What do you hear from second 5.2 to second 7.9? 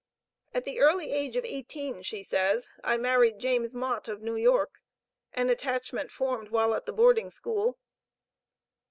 an attachment formed while at the boarding school."